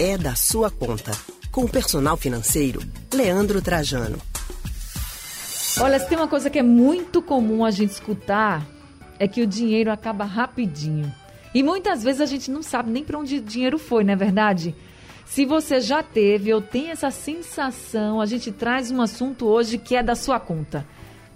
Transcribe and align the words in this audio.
é 0.00 0.16
da 0.16 0.34
sua 0.34 0.70
conta. 0.70 1.12
Com 1.52 1.64
o 1.64 1.68
personal 1.68 2.16
financeiro, 2.16 2.80
Leandro 3.12 3.60
Trajano. 3.60 4.18
Olha, 5.78 5.98
se 6.00 6.08
tem 6.08 6.16
uma 6.16 6.26
coisa 6.26 6.48
que 6.48 6.58
é 6.58 6.62
muito 6.62 7.20
comum 7.20 7.66
a 7.66 7.70
gente 7.70 7.90
escutar, 7.90 8.66
é 9.18 9.28
que 9.28 9.42
o 9.42 9.46
dinheiro 9.46 9.92
acaba 9.92 10.24
rapidinho. 10.24 11.12
E 11.52 11.62
muitas 11.62 12.02
vezes 12.02 12.22
a 12.22 12.26
gente 12.26 12.50
não 12.50 12.62
sabe 12.62 12.90
nem 12.90 13.04
para 13.04 13.18
onde 13.18 13.36
o 13.36 13.42
dinheiro 13.42 13.78
foi, 13.78 14.02
não 14.02 14.14
é 14.14 14.16
verdade? 14.16 14.74
Se 15.26 15.44
você 15.44 15.82
já 15.82 16.02
teve 16.02 16.54
ou 16.54 16.62
tem 16.62 16.90
essa 16.90 17.10
sensação, 17.10 18.22
a 18.22 18.26
gente 18.26 18.50
traz 18.50 18.90
um 18.90 19.02
assunto 19.02 19.46
hoje 19.46 19.76
que 19.76 19.94
é 19.94 20.02
da 20.02 20.14
sua 20.14 20.40
conta. 20.40 20.86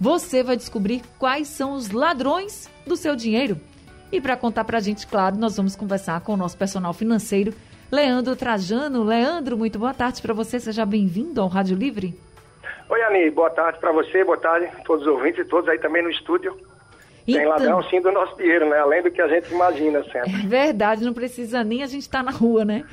Você 0.01 0.41
vai 0.41 0.57
descobrir 0.57 1.03
quais 1.19 1.49
são 1.49 1.73
os 1.73 1.91
ladrões 1.91 2.67
do 2.87 2.97
seu 2.97 3.15
dinheiro. 3.15 3.61
E 4.11 4.19
para 4.19 4.35
contar 4.35 4.63
para 4.63 4.79
a 4.79 4.81
gente, 4.81 5.05
claro, 5.05 5.37
nós 5.37 5.55
vamos 5.55 5.75
conversar 5.75 6.19
com 6.21 6.33
o 6.33 6.37
nosso 6.37 6.57
personal 6.57 6.93
financeiro, 6.93 7.53
Leandro 7.91 8.35
Trajano. 8.35 9.03
Leandro, 9.03 9.57
muito 9.57 9.77
boa 9.77 9.93
tarde 9.93 10.21
para 10.21 10.33
você. 10.33 10.59
Seja 10.59 10.85
bem-vindo 10.85 11.41
ao 11.41 11.47
Rádio 11.47 11.77
Livre. 11.77 12.17
Oi, 12.89 13.01
Ani. 13.03 13.29
Boa 13.29 13.49
tarde 13.49 13.79
para 13.79 13.91
você, 13.91 14.23
boa 14.23 14.37
tarde 14.37 14.67
a 14.67 14.83
todos 14.83 15.05
os 15.05 15.13
ouvintes 15.13 15.45
e 15.45 15.49
todos 15.49 15.69
aí 15.69 15.79
também 15.79 16.03
no 16.03 16.09
estúdio. 16.09 16.55
Então, 17.27 17.41
Tem 17.41 17.47
ladrão 17.47 17.83
sim 17.89 17.99
do 18.01 18.11
nosso 18.11 18.37
dinheiro, 18.37 18.69
né? 18.69 18.77
Além 18.77 19.01
do 19.01 19.09
que 19.09 19.19
a 19.19 19.27
gente 19.27 19.51
imagina 19.51 20.03
sempre. 20.03 20.31
É 20.31 20.47
verdade, 20.47 21.03
não 21.03 21.13
precisa 21.13 21.63
nem 21.63 21.81
a 21.81 21.87
gente 21.87 22.03
estar 22.03 22.23
tá 22.23 22.31
na 22.31 22.37
rua, 22.37 22.63
né? 22.63 22.85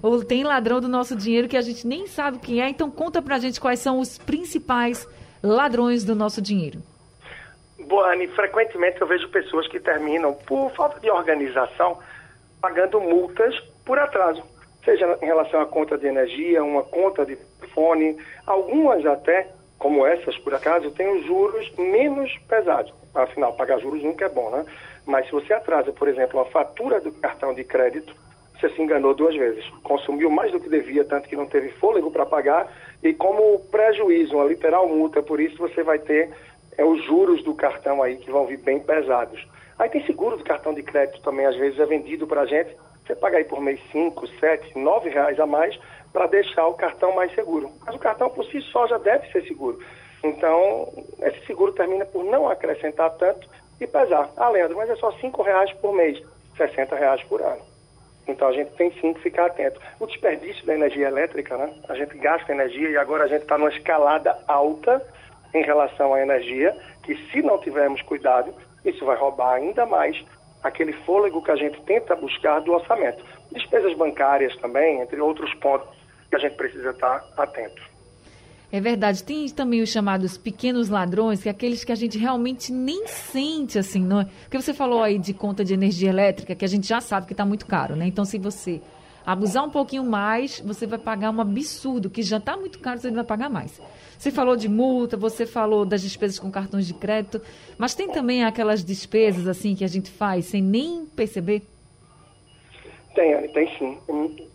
Ou 0.00 0.24
tem 0.24 0.44
ladrão 0.44 0.80
do 0.80 0.88
nosso 0.88 1.16
dinheiro 1.16 1.48
que 1.48 1.56
a 1.56 1.60
gente 1.60 1.86
nem 1.86 2.06
sabe 2.06 2.38
quem 2.38 2.62
é. 2.62 2.68
Então 2.68 2.88
conta 2.90 3.20
pra 3.20 3.38
gente 3.38 3.60
quais 3.60 3.80
são 3.80 3.98
os 3.98 4.16
principais 4.16 5.08
ladrões 5.42 6.04
do 6.04 6.14
nosso 6.14 6.40
dinheiro. 6.40 6.78
Boa, 7.80 8.12
Anne, 8.12 8.28
frequentemente 8.28 9.00
eu 9.00 9.08
vejo 9.08 9.28
pessoas 9.28 9.66
que 9.66 9.80
terminam, 9.80 10.34
por 10.34 10.70
falta 10.72 11.00
de 11.00 11.10
organização, 11.10 11.98
pagando 12.60 13.00
multas 13.00 13.60
por 13.84 13.98
atraso. 13.98 14.42
Seja 14.84 15.18
em 15.20 15.26
relação 15.26 15.60
à 15.60 15.66
conta 15.66 15.98
de 15.98 16.06
energia, 16.06 16.64
uma 16.64 16.82
conta 16.82 17.24
de 17.26 17.36
telefone, 17.36 18.16
algumas 18.46 19.04
até, 19.04 19.48
como 19.78 20.06
essas 20.06 20.36
por 20.38 20.54
acaso, 20.54 20.90
têm 20.90 21.08
os 21.16 21.24
juros 21.26 21.70
menos 21.76 22.36
pesados. 22.48 22.92
Afinal, 23.14 23.52
pagar 23.54 23.78
juros 23.78 24.02
nunca 24.02 24.24
é 24.24 24.28
bom, 24.28 24.50
né? 24.50 24.64
Mas 25.04 25.26
se 25.26 25.32
você 25.32 25.52
atrasa, 25.52 25.92
por 25.92 26.08
exemplo, 26.08 26.40
a 26.40 26.44
fatura 26.46 27.00
do 27.00 27.12
cartão 27.12 27.52
de 27.52 27.64
crédito, 27.64 28.14
você 28.58 28.68
se 28.70 28.82
enganou 28.82 29.14
duas 29.14 29.34
vezes. 29.34 29.66
Consumiu 29.82 30.30
mais 30.30 30.52
do 30.52 30.60
que 30.60 30.68
devia, 30.68 31.04
tanto 31.04 31.28
que 31.28 31.36
não 31.36 31.46
teve 31.46 31.70
fôlego 31.72 32.10
para 32.10 32.26
pagar, 32.26 32.70
e 33.02 33.12
como 33.14 33.58
prejuízo, 33.70 34.36
uma 34.36 34.44
literal 34.44 34.88
multa, 34.88 35.22
por 35.22 35.40
isso 35.40 35.56
você 35.56 35.82
vai 35.82 35.98
ter 35.98 36.30
é, 36.76 36.84
os 36.84 37.02
juros 37.04 37.42
do 37.42 37.54
cartão 37.54 38.02
aí 38.02 38.16
que 38.16 38.30
vão 38.30 38.46
vir 38.46 38.58
bem 38.58 38.78
pesados. 38.78 39.46
Aí 39.78 39.88
tem 39.88 40.04
seguro 40.04 40.36
do 40.36 40.44
cartão 40.44 40.74
de 40.74 40.82
crédito 40.82 41.22
também, 41.22 41.46
às 41.46 41.56
vezes 41.56 41.78
é 41.80 41.86
vendido 41.86 42.26
para 42.26 42.42
a 42.42 42.46
gente. 42.46 42.76
Você 43.10 43.16
paga 43.16 43.38
aí 43.38 43.44
por 43.44 43.60
mês 43.60 43.80
5, 43.90 44.24
7, 44.38 44.78
9 44.78 45.10
reais 45.10 45.40
a 45.40 45.44
mais 45.44 45.76
para 46.12 46.28
deixar 46.28 46.68
o 46.68 46.74
cartão 46.74 47.12
mais 47.12 47.34
seguro. 47.34 47.68
Mas 47.84 47.96
o 47.96 47.98
cartão 47.98 48.30
por 48.30 48.44
si 48.44 48.62
só 48.62 48.86
já 48.86 48.98
deve 48.98 49.26
ser 49.32 49.42
seguro. 49.48 49.80
Então, 50.22 50.88
esse 51.20 51.44
seguro 51.44 51.72
termina 51.72 52.06
por 52.06 52.22
não 52.22 52.48
acrescentar 52.48 53.10
tanto 53.16 53.48
e 53.80 53.86
pesar. 53.86 54.30
Ah, 54.36 54.48
Leandro, 54.48 54.76
mas 54.76 54.88
é 54.88 54.94
só 54.94 55.10
5 55.10 55.42
reais 55.42 55.72
por 55.72 55.92
mês, 55.92 56.22
60 56.56 56.94
reais 56.94 57.20
por 57.24 57.42
ano. 57.42 57.62
Então 58.28 58.46
a 58.46 58.52
gente 58.52 58.70
tem 58.76 58.92
sim 59.00 59.12
que 59.12 59.22
ficar 59.22 59.46
atento. 59.46 59.80
O 59.98 60.06
desperdício 60.06 60.64
da 60.64 60.74
energia 60.74 61.08
elétrica, 61.08 61.56
né? 61.56 61.74
A 61.88 61.96
gente 61.96 62.16
gasta 62.16 62.52
energia 62.52 62.90
e 62.90 62.96
agora 62.96 63.24
a 63.24 63.28
gente 63.28 63.42
está 63.42 63.58
numa 63.58 63.70
escalada 63.70 64.38
alta 64.46 65.04
em 65.52 65.64
relação 65.64 66.14
à 66.14 66.20
energia, 66.20 66.76
que 67.02 67.16
se 67.32 67.42
não 67.42 67.58
tivermos 67.58 68.02
cuidado, 68.02 68.54
isso 68.84 69.04
vai 69.04 69.16
roubar 69.16 69.54
ainda 69.54 69.84
mais 69.84 70.24
aquele 70.62 70.92
fôlego 70.92 71.42
que 71.42 71.50
a 71.50 71.56
gente 71.56 71.80
tenta 71.82 72.14
buscar 72.14 72.60
do 72.60 72.72
orçamento. 72.72 73.24
Despesas 73.52 73.96
bancárias 73.96 74.54
também, 74.56 75.00
entre 75.00 75.20
outros 75.20 75.52
pontos 75.54 75.88
que 76.28 76.36
a 76.36 76.38
gente 76.38 76.54
precisa 76.54 76.90
estar 76.90 77.24
atento. 77.36 77.82
É 78.72 78.80
verdade. 78.80 79.24
Tem 79.24 79.48
também 79.48 79.82
os 79.82 79.90
chamados 79.90 80.38
pequenos 80.38 80.88
ladrões, 80.88 81.42
que 81.42 81.48
é 81.48 81.52
aqueles 81.52 81.82
que 81.82 81.90
a 81.90 81.96
gente 81.96 82.16
realmente 82.16 82.72
nem 82.72 83.06
sente, 83.08 83.78
assim, 83.78 84.00
não 84.00 84.20
é? 84.20 84.26
Porque 84.42 84.60
você 84.60 84.72
falou 84.72 85.02
aí 85.02 85.18
de 85.18 85.34
conta 85.34 85.64
de 85.64 85.74
energia 85.74 86.08
elétrica, 86.08 86.54
que 86.54 86.64
a 86.64 86.68
gente 86.68 86.86
já 86.86 87.00
sabe 87.00 87.26
que 87.26 87.32
está 87.32 87.44
muito 87.44 87.66
caro, 87.66 87.96
né? 87.96 88.06
Então, 88.06 88.24
se 88.24 88.38
você 88.38 88.80
abusar 89.24 89.64
um 89.64 89.70
pouquinho 89.70 90.04
mais, 90.04 90.60
você 90.60 90.86
vai 90.86 90.98
pagar 90.98 91.30
um 91.30 91.40
absurdo, 91.40 92.10
que 92.10 92.22
já 92.22 92.38
está 92.38 92.56
muito 92.56 92.78
caro, 92.78 92.98
você 92.98 93.10
vai 93.10 93.24
pagar 93.24 93.48
mais. 93.48 93.80
Você 94.18 94.30
falou 94.30 94.56
de 94.56 94.68
multa, 94.68 95.16
você 95.16 95.46
falou 95.46 95.84
das 95.84 96.02
despesas 96.02 96.38
com 96.38 96.50
cartões 96.50 96.86
de 96.86 96.94
crédito, 96.94 97.40
mas 97.78 97.94
tem 97.94 98.08
também 98.08 98.44
aquelas 98.44 98.84
despesas, 98.84 99.48
assim, 99.48 99.74
que 99.74 99.84
a 99.84 99.88
gente 99.88 100.10
faz 100.10 100.46
sem 100.46 100.62
nem 100.62 101.06
perceber? 101.06 101.62
Tem, 103.14 103.34
Anne, 103.34 103.48
tem 103.48 103.66
sim. 103.78 103.98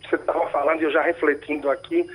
Você 0.08 0.16
estava 0.16 0.48
falando 0.50 0.80
e 0.80 0.84
eu 0.84 0.90
já 0.90 1.02
refletindo 1.02 1.70
aqui, 1.70 2.06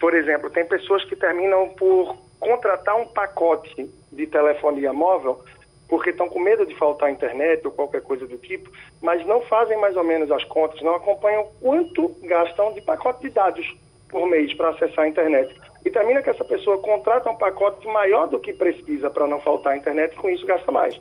por 0.00 0.14
exemplo, 0.14 0.50
tem 0.50 0.64
pessoas 0.66 1.04
que 1.04 1.16
terminam 1.16 1.68
por 1.70 2.16
contratar 2.40 2.96
um 2.96 3.06
pacote 3.06 3.90
de 4.12 4.26
telefonia 4.26 4.92
móvel 4.92 5.42
porque 5.88 6.10
estão 6.10 6.28
com 6.28 6.40
medo 6.40 6.66
de 6.66 6.74
faltar 6.74 7.10
internet 7.10 7.64
ou 7.64 7.72
qualquer 7.72 8.02
coisa 8.02 8.26
do 8.26 8.36
tipo, 8.38 8.70
mas 9.00 9.24
não 9.26 9.40
fazem 9.42 9.78
mais 9.78 9.96
ou 9.96 10.04
menos 10.04 10.30
as 10.30 10.44
contas, 10.44 10.80
não 10.82 10.94
acompanham 10.94 11.46
quanto 11.60 12.08
gastam 12.22 12.72
de 12.72 12.80
pacote 12.80 13.22
de 13.22 13.30
dados 13.30 13.76
por 14.08 14.26
mês 14.28 14.52
para 14.54 14.70
acessar 14.70 15.04
a 15.04 15.08
internet. 15.08 15.54
E 15.84 15.90
termina 15.90 16.22
que 16.22 16.30
essa 16.30 16.44
pessoa 16.44 16.78
contrata 16.78 17.30
um 17.30 17.36
pacote 17.36 17.86
maior 17.86 18.26
do 18.26 18.40
que 18.40 18.52
precisa 18.52 19.08
para 19.08 19.26
não 19.26 19.40
faltar 19.40 19.72
a 19.72 19.76
internet 19.76 20.12
e 20.12 20.16
com 20.16 20.28
isso 20.28 20.44
gasta 20.44 20.72
mais. 20.72 21.00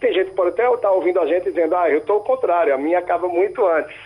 Tem 0.00 0.12
gente 0.12 0.30
que 0.30 0.36
pode 0.36 0.50
até 0.50 0.70
estar 0.70 0.90
ouvindo 0.90 1.20
a 1.20 1.26
gente 1.26 1.44
dizendo, 1.44 1.74
ah, 1.74 1.88
eu 1.88 1.98
estou 1.98 2.16
ao 2.16 2.22
contrário, 2.24 2.74
a 2.74 2.78
minha 2.78 2.98
acaba 2.98 3.28
muito 3.28 3.66
antes. 3.66 3.96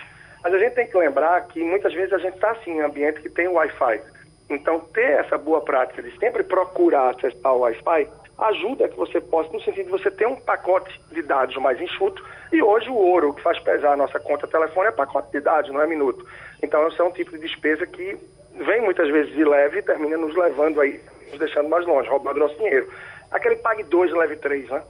Mas 0.43 0.55
a 0.55 0.59
gente 0.59 0.75
tem 0.75 0.87
que 0.87 0.97
lembrar 0.97 1.49
que 1.49 1.63
muitas 1.63 1.93
vezes 1.93 2.13
a 2.13 2.19
gente 2.19 2.35
está 2.35 2.53
assim 2.53 2.73
em 2.73 2.81
ambiente 2.81 3.21
que 3.21 3.29
tem 3.29 3.49
Wi-Fi. 3.49 4.01
Então, 4.49 4.81
ter 4.81 5.19
essa 5.19 5.37
boa 5.37 5.61
prática 5.61 6.03
de 6.03 6.17
sempre 6.19 6.43
procurar 6.43 7.11
acessar 7.11 7.55
o 7.55 7.61
Wi-Fi 7.61 8.09
ajuda 8.41 8.89
que 8.89 8.97
você 8.97 9.21
possa, 9.21 9.53
no 9.53 9.61
sentido 9.61 9.87
de 9.87 9.91
você 9.91 10.11
ter 10.11 10.27
um 10.27 10.37
pacote 10.37 11.01
de 11.13 11.23
dados 11.23 11.57
mais 11.57 11.81
enxuto. 11.81 12.25
E 12.53 12.63
hoje 12.63 12.89
o 12.89 12.95
ouro, 12.95 13.35
que 13.35 13.43
faz 13.43 13.59
pesar 13.59 13.93
a 13.93 13.97
nossa 13.97 14.19
conta 14.19 14.47
telefone, 14.47 14.89
é 14.89 14.93
pacote 14.93 15.31
de 15.31 15.41
dados, 15.41 15.71
não 15.71 15.81
é 15.81 15.87
minuto. 15.87 16.27
Então, 16.63 16.87
esse 16.89 17.01
é 17.01 17.05
um 17.05 17.13
tipo 17.13 17.31
de 17.33 17.39
despesa 17.39 17.87
que 17.87 18.17
vem 18.55 18.81
muitas 18.81 19.09
vezes 19.11 19.33
de 19.35 19.45
leve 19.45 19.79
e 19.79 19.83
termina 19.83 20.17
nos 20.17 20.35
levando 20.35 20.81
aí, 20.81 21.01
nos 21.31 21.39
deixando 21.39 21.69
mais 21.69 21.87
longe, 21.87 22.09
roubando 22.09 22.41
nosso 22.41 22.57
dinheiro. 22.57 22.91
Aquele 23.31 23.57
pague 23.57 23.85
dois, 23.85 24.13
leve 24.13 24.37
três, 24.37 24.69
né? 24.69 24.83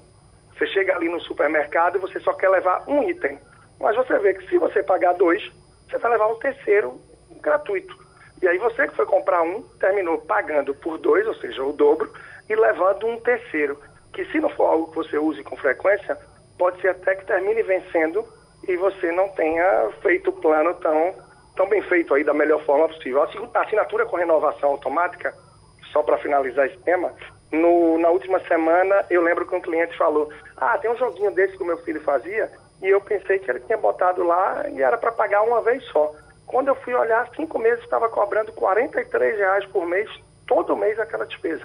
Você 0.57 0.67
chega 0.69 0.95
ali 0.95 1.09
no 1.09 1.21
supermercado 1.21 1.97
e 1.97 2.01
você 2.01 2.21
só 2.21 2.33
quer 2.33 2.49
levar 2.49 2.85
um 2.87 3.09
item. 3.09 3.39
Mas 3.81 3.97
você 3.97 4.19
vê 4.19 4.35
que 4.35 4.49
se 4.49 4.59
você 4.59 4.83
pagar 4.83 5.15
dois, 5.15 5.43
você 5.89 5.99
vai 5.99 6.13
levar 6.13 6.29
um 6.29 6.39
terceiro 6.39 7.01
gratuito. 7.41 7.99
E 8.43 8.49
aí 8.49 8.59
você 8.59 8.87
que 8.89 8.97
foi 8.97 9.07
comprar 9.07 9.43
um, 9.43 9.63
terminou 9.79 10.19
pagando 10.19 10.75
por 10.75 10.99
dois, 10.99 11.27
ou 11.27 11.35
seja, 11.35 11.63
o 11.63 11.73
dobro, 11.73 12.11
e 12.51 12.57
levando 12.57 13.07
um 13.07 13.17
terceiro, 13.21 13.79
que 14.13 14.25
se 14.27 14.41
não 14.41 14.51
for 14.51 14.67
algo 14.67 14.91
que 14.91 14.97
você 14.97 15.17
use 15.17 15.43
com 15.45 15.57
frequência, 15.57 16.19
pode 16.59 16.81
ser 16.81 16.89
até 16.89 17.15
que 17.15 17.25
termine 17.25 17.63
vencendo 17.63 18.25
e 18.67 18.77
você 18.77 19.13
não 19.13 19.29
tenha 19.29 19.89
feito 20.03 20.31
o 20.31 20.33
plano 20.33 20.75
tão, 20.75 21.15
tão 21.55 21.69
bem 21.69 21.81
feito 21.83 22.13
aí 22.13 22.25
da 22.25 22.35
melhor 22.35 22.61
forma 22.65 22.89
possível. 22.89 23.23
A 23.23 23.61
assinatura 23.61 24.05
com 24.05 24.17
renovação 24.17 24.71
automática, 24.71 25.33
só 25.93 26.03
para 26.03 26.19
finalizar 26.19 26.67
esse 26.67 26.77
tema, 26.79 27.15
no, 27.53 27.99
na 27.99 28.11
última 28.11 28.41
semana 28.41 29.07
eu 29.09 29.23
lembro 29.23 29.47
que 29.47 29.55
um 29.55 29.61
cliente 29.61 29.97
falou, 29.97 30.29
ah, 30.57 30.77
tem 30.79 30.91
um 30.91 30.97
joguinho 30.97 31.31
desse 31.31 31.57
que 31.57 31.63
o 31.63 31.67
meu 31.67 31.79
filho 31.79 32.01
fazia, 32.01 32.51
e 32.83 32.89
eu 32.89 33.01
pensei 33.01 33.39
que 33.39 33.49
ele 33.49 33.61
tinha 33.61 33.79
botado 33.79 34.25
lá 34.25 34.65
e 34.71 34.83
era 34.83 34.99
para 34.99 35.13
pagar 35.13 35.43
uma 35.43 35.63
vez 35.63 35.85
só. 35.85 36.13
Quando 36.49 36.67
eu 36.67 36.75
fui 36.75 36.95
olhar, 36.95 37.31
cinco 37.37 37.61
meses 37.61 37.85
estava 37.85 38.09
cobrando 38.09 38.53
R$ 38.53 39.37
reais 39.37 39.65
por 39.67 39.87
mês, 39.87 40.11
todo 40.49 40.77
mês 40.77 40.99
aquela 40.99 41.25
despesa. 41.25 41.65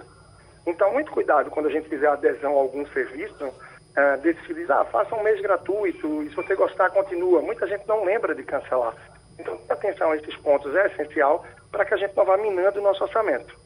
Então, 0.65 0.91
muito 0.93 1.11
cuidado 1.11 1.49
quando 1.49 1.67
a 1.67 1.71
gente 1.71 1.87
fizer 1.87 2.07
adesão 2.07 2.53
a 2.53 2.61
algum 2.61 2.85
serviço, 2.87 3.45
uh, 3.45 4.21
desse 4.21 4.53
diz, 4.53 4.69
ah, 4.69 4.85
faça 4.85 5.15
um 5.15 5.23
mês 5.23 5.39
gratuito, 5.41 6.23
e 6.23 6.29
se 6.29 6.35
você 6.35 6.55
gostar, 6.55 6.89
continua. 6.89 7.41
Muita 7.41 7.67
gente 7.67 7.87
não 7.87 8.03
lembra 8.03 8.33
de 8.33 8.43
cancelar. 8.43 8.95
Então, 9.37 9.59
atenção 9.69 10.11
a 10.11 10.17
esses 10.17 10.35
pontos 10.37 10.73
é 10.75 10.87
essencial 10.87 11.45
para 11.71 11.85
que 11.85 11.93
a 11.93 11.97
gente 11.97 12.15
não 12.15 12.25
vá 12.25 12.37
minando 12.37 12.79
o 12.79 12.83
nosso 12.83 13.03
orçamento. 13.03 13.65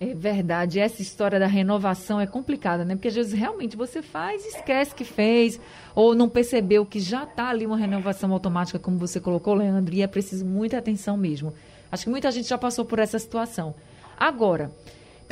É 0.00 0.14
verdade, 0.14 0.80
essa 0.80 1.00
história 1.00 1.38
da 1.38 1.46
renovação 1.46 2.20
é 2.20 2.26
complicada, 2.26 2.84
né? 2.84 2.96
Porque 2.96 3.06
às 3.06 3.14
vezes 3.14 3.32
realmente 3.32 3.76
você 3.76 4.02
faz 4.02 4.44
esquece 4.44 4.92
que 4.92 5.04
fez, 5.04 5.60
ou 5.94 6.12
não 6.12 6.28
percebeu 6.28 6.84
que 6.84 6.98
já 6.98 7.22
está 7.22 7.50
ali 7.50 7.64
uma 7.64 7.76
renovação 7.76 8.32
automática, 8.32 8.80
como 8.80 8.98
você 8.98 9.20
colocou, 9.20 9.54
Leandro, 9.54 9.94
e 9.94 10.02
é 10.02 10.06
preciso 10.08 10.44
muita 10.44 10.76
atenção 10.76 11.16
mesmo. 11.16 11.54
Acho 11.90 12.04
que 12.04 12.10
muita 12.10 12.32
gente 12.32 12.48
já 12.48 12.58
passou 12.58 12.84
por 12.84 12.98
essa 12.98 13.16
situação. 13.16 13.76
Agora, 14.18 14.72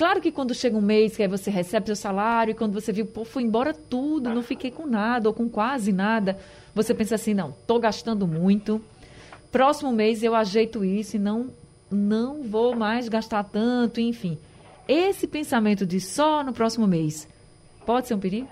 Claro 0.01 0.19
que 0.19 0.33
quando 0.33 0.55
chega 0.55 0.79
um 0.79 0.81
mês 0.81 1.15
que 1.15 1.23
aí 1.23 1.29
você 1.29 1.51
recebe 1.51 1.85
seu 1.85 1.95
salário 1.95 2.53
e 2.53 2.55
quando 2.55 2.73
você 2.73 2.91
viu, 2.91 3.05
pô, 3.05 3.23
foi 3.23 3.43
embora 3.43 3.75
tudo, 3.75 4.31
não 4.31 4.43
fiquei 4.43 4.71
com 4.71 4.87
nada 4.87 5.29
ou 5.29 5.35
com 5.35 5.47
quase 5.47 5.93
nada, 5.93 6.39
você 6.75 6.95
pensa 6.95 7.17
assim, 7.17 7.35
não, 7.35 7.51
estou 7.51 7.79
gastando 7.79 8.27
muito. 8.27 8.81
Próximo 9.53 9.93
mês 9.93 10.23
eu 10.23 10.35
ajeito 10.35 10.83
isso 10.83 11.17
e 11.17 11.19
não 11.19 11.51
não 11.91 12.43
vou 12.45 12.75
mais 12.75 13.11
gastar 13.11 13.45
tanto, 13.45 14.01
enfim. 14.01 14.39
Esse 14.89 15.27
pensamento 15.27 15.85
de 15.85 16.01
só 16.01 16.43
no 16.43 16.55
próximo 16.55 16.87
mês 16.87 17.29
pode 17.85 18.09
ser 18.09 18.15
um 18.15 18.21
perigo? 18.21 18.49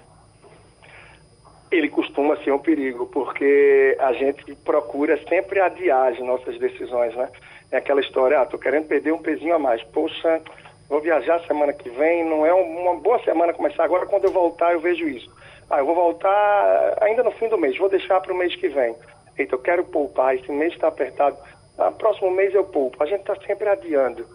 Ele 1.73 1.89
costuma 1.89 2.37
ser 2.45 2.53
um 2.53 2.59
perigo, 2.59 3.07
porque 3.07 3.97
a 4.01 4.13
gente 4.13 4.55
procura 4.57 5.19
sempre 5.27 5.61
adiar 5.61 6.13
as 6.13 6.19
nossas 6.19 6.59
decisões, 6.59 7.17
né? 7.17 7.31
É 7.71 7.79
aquela 7.79 8.03
história, 8.03 8.39
ah, 8.39 8.45
tô 8.45 8.59
querendo 8.59 8.87
perder 8.87 9.15
um 9.15 9.23
pezinho 9.23 9.55
a 9.55 9.59
mais. 9.59 9.83
Poxa, 9.85 10.43
vou 10.89 11.01
viajar 11.01 11.41
semana 11.47 11.73
que 11.73 11.91
vem, 11.91 12.25
não 12.25 12.47
é 12.47 12.53
uma 12.53 12.95
boa 12.97 13.23
semana 13.23 13.53
começar 13.53 13.85
agora, 13.85 14.07
quando 14.07 14.25
eu 14.25 14.33
voltar 14.33 14.73
eu 14.73 14.81
vejo 14.81 15.07
isso. 15.09 15.31
Ah, 15.71 15.79
eu 15.79 15.87
vou 15.87 15.95
voltar 15.95 16.97
ainda 17.01 17.23
no 17.23 17.31
fim 17.33 17.49
do 17.49 17.59
mês, 17.59 17.77
vou 17.77 17.89
deixar 17.89 18.21
para 18.21 18.33
o 18.33 18.37
mês 18.37 18.55
que 18.57 18.69
vem. 18.69 18.97
Eita, 19.37 19.55
eu 19.55 19.59
quero 19.59 19.85
poupar, 19.85 20.35
esse 20.35 20.51
mês 20.51 20.73
está 20.73 20.89
apertado, 20.89 21.37
ah, 21.79 21.93
próximo 21.93 22.31
mês 22.31 22.55
eu 22.55 22.65
poupo. 22.65 23.03
A 23.03 23.07
gente 23.07 23.21
está 23.21 23.37
sempre 23.47 23.69
adiando. 23.69 24.27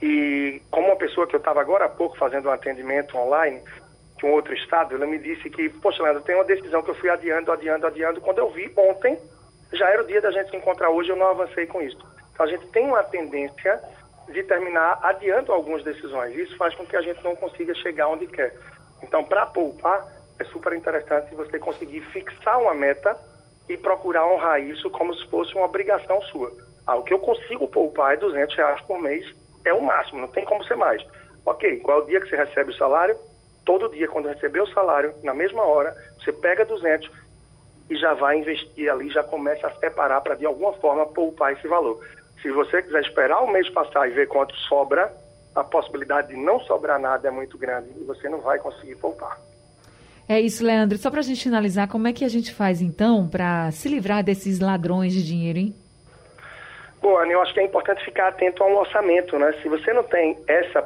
E 0.00 0.60
como 0.70 0.88
uma 0.88 0.96
pessoa 0.96 1.26
que 1.26 1.34
eu 1.34 1.38
estava 1.38 1.60
agora 1.60 1.86
há 1.86 1.88
pouco 1.88 2.16
fazendo 2.16 2.48
um 2.48 2.52
atendimento 2.52 3.16
online, 3.16 3.60
de 4.18 4.26
um 4.26 4.32
outro 4.32 4.54
estado, 4.54 4.94
ela 4.94 5.06
me 5.06 5.18
disse 5.18 5.50
que, 5.50 5.68
poxa, 5.68 6.02
Leandro, 6.02 6.22
tem 6.22 6.34
uma 6.34 6.44
decisão 6.44 6.82
que 6.82 6.90
eu 6.90 6.94
fui 6.94 7.10
adiando, 7.10 7.50
adiando, 7.50 7.86
adiando. 7.86 8.20
Quando 8.20 8.38
eu 8.38 8.50
vi 8.50 8.70
ontem, 8.76 9.18
já 9.72 9.88
era 9.90 10.02
o 10.02 10.06
dia 10.06 10.20
da 10.20 10.30
gente 10.30 10.50
se 10.50 10.56
encontrar 10.56 10.90
hoje, 10.90 11.10
eu 11.10 11.16
não 11.16 11.26
avancei 11.26 11.66
com 11.66 11.82
isso. 11.82 11.98
Então 12.32 12.46
a 12.46 12.48
gente 12.48 12.66
tem 12.68 12.86
uma 12.86 13.02
tendência 13.02 13.80
de 14.28 14.42
terminar 14.44 14.98
adiando 15.02 15.52
algumas 15.52 15.82
decisões. 15.82 16.36
Isso 16.36 16.56
faz 16.56 16.74
com 16.74 16.86
que 16.86 16.96
a 16.96 17.02
gente 17.02 17.22
não 17.22 17.34
consiga 17.36 17.74
chegar 17.74 18.08
onde 18.08 18.26
quer. 18.26 18.54
Então, 19.02 19.24
para 19.24 19.46
poupar, 19.46 20.06
é 20.38 20.44
super 20.44 20.72
interessante 20.72 21.34
você 21.34 21.58
conseguir 21.58 22.00
fixar 22.12 22.60
uma 22.60 22.74
meta 22.74 23.16
e 23.68 23.76
procurar 23.76 24.26
honrar 24.26 24.60
isso 24.60 24.90
como 24.90 25.14
se 25.14 25.26
fosse 25.28 25.54
uma 25.54 25.64
obrigação 25.64 26.20
sua. 26.22 26.52
Ah, 26.86 26.96
o 26.96 27.02
que 27.02 27.14
eu 27.14 27.18
consigo 27.18 27.68
poupar 27.68 28.14
é 28.14 28.16
200 28.16 28.56
reais 28.56 28.80
por 28.82 29.00
mês, 29.00 29.24
é 29.64 29.72
o 29.72 29.82
máximo, 29.82 30.20
não 30.20 30.28
tem 30.28 30.44
como 30.44 30.64
ser 30.64 30.76
mais. 30.76 31.04
Ok, 31.46 31.78
qual 31.80 32.00
é 32.00 32.02
o 32.02 32.06
dia 32.06 32.20
que 32.20 32.28
você 32.28 32.36
recebe 32.36 32.70
o 32.70 32.76
salário? 32.76 33.16
Todo 33.64 33.88
dia, 33.88 34.08
quando 34.08 34.28
receber 34.28 34.60
o 34.60 34.72
salário, 34.72 35.14
na 35.22 35.32
mesma 35.32 35.62
hora, 35.62 35.96
você 36.18 36.32
pega 36.32 36.64
200 36.64 37.08
e 37.88 37.96
já 37.96 38.14
vai 38.14 38.38
investir 38.38 38.90
ali, 38.90 39.10
já 39.10 39.22
começa 39.22 39.66
a 39.66 39.74
separar 39.74 40.20
para 40.20 40.34
de 40.34 40.46
alguma 40.46 40.72
forma 40.74 41.06
poupar 41.06 41.52
esse 41.52 41.68
valor. 41.68 42.04
Se 42.42 42.50
você 42.50 42.82
quiser 42.82 43.00
esperar 43.02 43.40
o 43.40 43.50
mês 43.50 43.68
passar 43.70 44.08
e 44.08 44.10
ver 44.10 44.26
quanto 44.26 44.54
sobra, 44.56 45.12
a 45.54 45.62
possibilidade 45.62 46.28
de 46.28 46.36
não 46.36 46.58
sobrar 46.60 46.98
nada 46.98 47.28
é 47.28 47.30
muito 47.30 47.56
grande 47.56 47.88
e 47.96 48.04
você 48.04 48.28
não 48.28 48.40
vai 48.40 48.58
conseguir 48.58 48.96
poupar. 48.96 49.38
É 50.28 50.40
isso, 50.40 50.64
Leandro. 50.64 50.98
Só 50.98 51.10
para 51.10 51.20
a 51.20 51.22
gente 51.22 51.42
finalizar, 51.42 51.88
como 51.88 52.08
é 52.08 52.12
que 52.12 52.24
a 52.24 52.28
gente 52.28 52.52
faz 52.52 52.80
então 52.80 53.28
para 53.28 53.70
se 53.70 53.88
livrar 53.88 54.24
desses 54.24 54.60
ladrões 54.60 55.12
de 55.12 55.24
dinheiro, 55.24 55.58
hein? 55.58 55.74
Bom, 57.00 57.16
Ana, 57.16 57.32
eu 57.32 57.42
acho 57.42 57.52
que 57.52 57.60
é 57.60 57.64
importante 57.64 58.04
ficar 58.04 58.28
atento 58.28 58.62
ao 58.62 58.72
orçamento, 58.76 59.36
né? 59.36 59.52
Se 59.60 59.68
você 59.68 59.92
não 59.92 60.04
tem 60.04 60.38
essa 60.46 60.80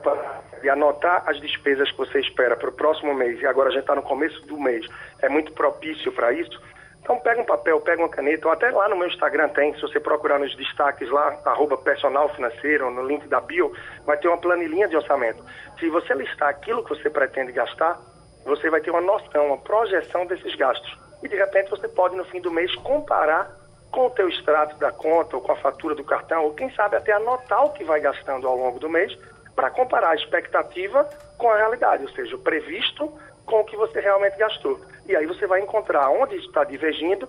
de 0.63 0.69
anotar 0.69 1.23
as 1.27 1.39
despesas 1.41 1.91
que 1.91 1.99
você 1.99 2.21
espera 2.21 2.57
para 2.57 2.71
o 2.71 2.73
próximo 2.73 3.15
mês, 3.15 3.41
e 3.41 3.47
agora 3.47 3.69
a 3.69 3.73
gente 3.73 3.83
está 3.83 3.95
no 3.95 4.03
começo 4.03 4.41
do 4.47 4.59
mês, 4.59 4.87
é 5.21 5.29
muito 5.29 5.53
propício 5.53 6.11
para 6.13 6.33
isso, 6.33 6.59
então 7.07 7.21
pega 7.21 7.41
um 7.41 7.45
papel, 7.45 7.81
pega 7.81 8.03
uma 8.03 8.09
caneta, 8.09 8.49
ou 8.49 8.53
até 8.53 8.69
lá 8.69 8.89
no 8.89 8.97
meu 8.97 9.07
Instagram 9.07 9.49
tem, 9.51 9.73
se 9.77 9.81
você 9.81 10.01
procurar 10.01 10.41
nos 10.41 10.53
destaques 10.57 11.09
lá, 11.09 11.39
arroba 11.45 11.79
personal 11.79 12.29
financeiro, 12.35 12.91
no 12.91 13.07
link 13.07 13.29
da 13.29 13.41
bio, 13.41 13.73
vai 14.05 14.17
ter 14.17 14.27
uma 14.27 14.39
planilhinha 14.39 14.89
de 14.89 14.97
orçamento. 14.97 15.41
Se 15.79 15.89
você 15.89 16.13
listar 16.15 16.49
aquilo 16.49 16.83
que 16.83 16.89
você 16.89 17.09
pretende 17.09 17.53
gastar, 17.53 17.97
você 18.45 18.69
vai 18.69 18.81
ter 18.81 18.91
uma 18.91 19.01
noção, 19.01 19.47
uma 19.47 19.59
projeção 19.59 20.27
desses 20.27 20.53
gastos. 20.57 20.99
E 21.23 21.29
de 21.29 21.37
repente 21.37 21.71
você 21.71 21.87
pode 21.87 22.17
no 22.17 22.25
fim 22.25 22.41
do 22.41 22.51
mês 22.51 22.75
comparar 22.75 23.53
com 23.93 24.07
o 24.07 24.11
teu 24.11 24.29
extrato 24.29 24.77
da 24.77 24.91
conta 24.91 25.37
ou 25.37 25.43
com 25.43 25.53
a 25.53 25.57
fatura 25.57 25.95
do 25.95 26.03
cartão, 26.03 26.43
ou 26.43 26.55
quem 26.55 26.75
sabe 26.75 26.97
até 26.97 27.13
anotar 27.13 27.67
o 27.67 27.71
que 27.71 27.85
vai 27.85 28.01
gastando 28.01 28.49
ao 28.49 28.57
longo 28.57 28.81
do 28.81 28.89
mês 28.89 29.17
para 29.57 29.71
comparar 29.71 30.11
a 30.11 30.15
expectativa 30.15 31.09
com 31.39 31.51
a 31.51 31.57
realidade, 31.57 32.05
ou 32.05 32.11
seja, 32.11 32.37
o 32.37 32.39
previsto 32.39 33.11
com 33.47 33.61
o 33.61 33.65
que 33.65 33.77
você 33.77 34.01
realmente 34.01 34.37
gastou. 34.37 34.79
E 35.09 35.17
aí 35.17 35.25
você 35.27 35.47
vai 35.47 35.61
encontrar 35.61 36.11
onde 36.11 36.37
está 36.37 36.63
divergindo 36.63 37.29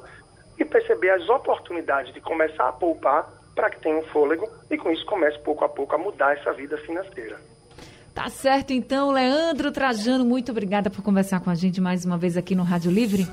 e 0.59 0.65
perceber 0.65 1.11
as 1.11 1.29
oportunidades 1.29 2.13
de 2.13 2.19
começar 2.19 2.67
a 2.67 2.71
poupar 2.73 3.31
para 3.55 3.69
que 3.69 3.79
tenha 3.79 3.97
um 3.97 4.03
fôlego 4.03 4.47
e 4.69 4.77
com 4.77 4.91
isso 4.91 5.05
comece 5.05 5.39
pouco 5.39 5.63
a 5.63 5.69
pouco 5.69 5.95
a 5.95 5.97
mudar 5.97 6.37
essa 6.37 6.51
vida 6.51 6.77
financeira. 6.79 7.39
Tá 8.13 8.29
certo 8.29 8.73
então, 8.73 9.11
Leandro 9.11 9.71
Trajano, 9.71 10.25
muito 10.25 10.51
obrigada 10.51 10.89
por 10.89 11.03
conversar 11.03 11.39
com 11.39 11.51
a 11.51 11.55
gente 11.55 11.79
mais 11.79 12.03
uma 12.03 12.17
vez 12.17 12.35
aqui 12.35 12.55
no 12.55 12.63
Rádio 12.63 12.91
Livre. 12.91 13.27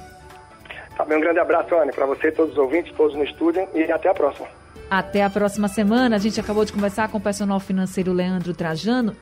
Tá 0.97 1.05
bem, 1.05 1.17
um 1.17 1.21
grande 1.21 1.41
abraço, 1.41 1.75
Anne, 1.75 1.91
para 1.91 2.07
você, 2.07 2.31
todos 2.31 2.53
os 2.53 2.59
ouvintes, 2.59 2.95
todos 2.95 3.17
no 3.17 3.25
estúdio 3.25 3.67
e 3.75 3.91
até 3.91 4.09
a 4.09 4.15
próxima. 4.15 4.47
Até 4.97 5.25
a 5.25 5.29
próxima 5.29 5.67
semana. 5.67 6.15
A 6.15 6.19
gente 6.21 6.39
acabou 6.39 6.65
de 6.65 6.73
conversar 6.73 7.09
com 7.09 7.19
o 7.19 7.21
personal 7.21 7.59
financeiro 7.59 8.13
Leandro 8.13 8.55
Trajano. 8.55 9.13